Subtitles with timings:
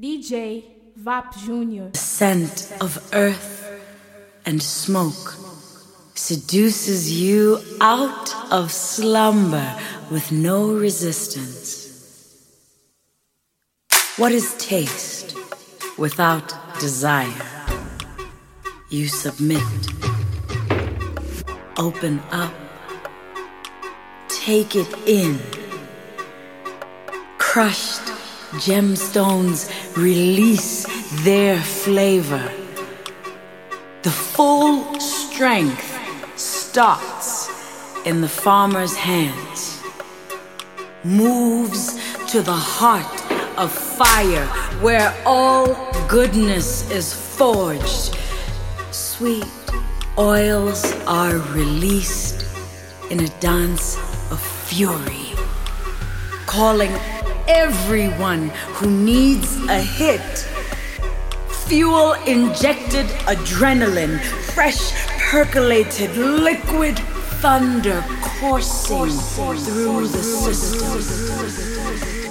[0.00, 0.64] DJ
[1.04, 1.90] Wap Jr.
[1.92, 3.82] The scent of earth
[4.46, 5.36] and smoke
[6.14, 9.78] seduces you out of slumber
[10.10, 12.48] with no resistance.
[14.16, 15.36] What is taste
[15.98, 17.46] without desire?
[18.88, 19.62] You submit,
[21.76, 22.54] open up,
[24.28, 25.38] take it in.
[27.36, 28.01] Crushed
[28.60, 30.86] gemstones release
[31.24, 32.50] their flavor.
[34.02, 35.88] The full strength
[36.38, 37.48] starts
[38.04, 39.80] in the farmer's hands,
[41.04, 41.98] moves
[42.30, 44.46] to the heart of fire
[44.80, 45.74] where all
[46.08, 48.16] goodness is forged.
[48.90, 49.46] Sweet
[50.18, 52.44] oils are released
[53.10, 53.96] in a dance
[54.30, 55.32] of fury,
[56.46, 56.92] calling
[57.48, 60.20] everyone who needs a hit.
[61.66, 64.20] Fuel injected adrenaline,
[64.54, 64.92] fresh
[65.30, 66.98] percolated liquid
[67.40, 68.04] thunder
[68.40, 72.21] coursing through the system.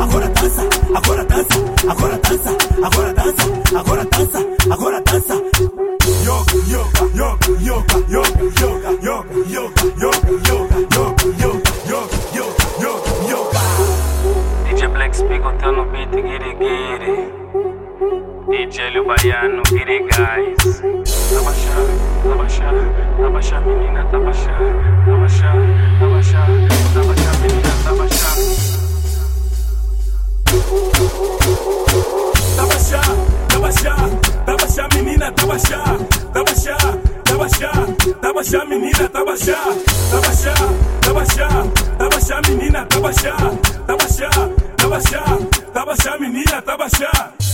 [0.00, 0.62] agora dança,
[0.94, 1.54] agora dança,
[1.88, 3.44] agora dança, agora dança,
[3.76, 5.34] agora dança, agora dança.
[6.24, 13.10] Yoga, yoga, yoga, yoga, yoga, yoga, yoga, yoga, yoga, yoga, yoga, yoga, yoga, yoga, yoga,
[13.28, 13.60] yoga.
[14.64, 17.14] DJ Black Spiegel tá no beat, guiri, guiri.
[18.50, 20.80] DJ Lio Baiano, guiri, guys.
[21.30, 21.92] Tá baixando,
[22.22, 22.82] tá baixando,
[23.20, 25.95] tá baixando, menina, tá baixando, tá baixando.
[35.46, 35.98] baixar,
[36.32, 37.86] dá baixar, tá baixar,
[38.20, 39.64] tá baixar, menina, tá baixar,
[40.10, 40.54] tá baixar,
[41.00, 41.66] tá baixar,
[41.98, 43.36] tá baixar, menina, tá baixar,
[43.86, 45.38] tá baixar, tá baixar,
[45.72, 47.45] dá baixar, menina, tá baixar.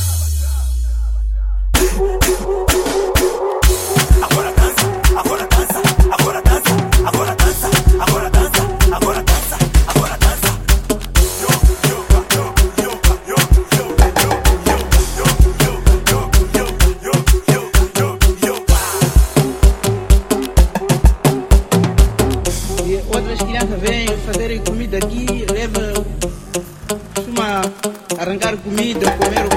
[28.83, 29.52] vida, eu comer o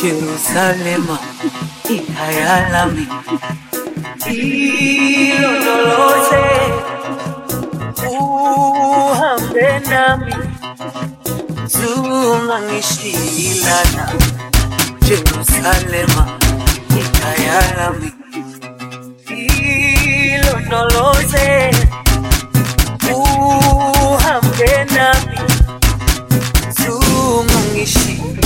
[0.00, 1.06] Jerusalem,
[1.90, 3.06] ikayalami
[4.30, 6.44] ilondoloze
[8.10, 10.34] uhambe nami.
[11.66, 14.04] Zungangishilana
[15.08, 16.22] Jerusalema
[17.00, 18.10] ikayalami
[20.34, 21.46] ilondoloze
[24.56, 25.14] tena
[26.76, 28.45] zungishile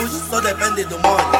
[0.00, 1.39] Hoje só depende do money.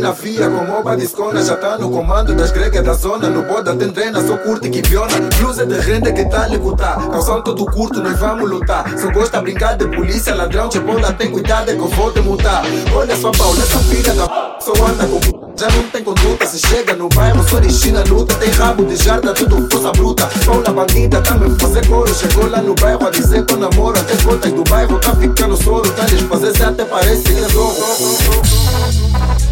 [0.00, 1.42] Na via com oba discona.
[1.42, 3.28] Já tá no comando das gregas da zona.
[3.28, 5.12] No boda tem drena, só curte que piona.
[5.38, 6.98] Blusa de renda que tá licutar.
[7.10, 8.98] Calção todo curto, nós vamos lutar.
[8.98, 12.62] Só gosta brincar de polícia, ladrão, de bola, tem cuidado que eu vou te mutar.
[12.94, 14.34] Olha só, Paula, essa filha da p...
[14.60, 15.50] só anda com.
[15.56, 18.34] Já não tem conduta, se chega no bairro, só de China luta.
[18.36, 20.28] Tem rabo de jarda, tudo força bruta.
[20.46, 22.14] Paula bandida, tá me fazer coro.
[22.14, 23.98] Chegou lá no bairro a dizer que eu namoro.
[23.98, 25.90] Até as gotas do bairro, tá ficando soro.
[25.90, 28.99] Tá lhes fazer, se até parece que é zorro.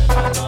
[0.09, 0.48] Mas